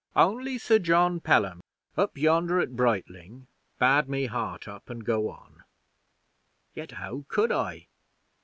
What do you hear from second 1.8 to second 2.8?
up yonder at